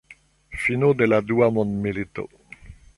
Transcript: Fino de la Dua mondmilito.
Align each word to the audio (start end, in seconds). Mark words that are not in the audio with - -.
Fino 0.63 0.89
de 0.95 1.07
la 1.11 1.21
Dua 1.33 1.51
mondmilito. 1.59 2.27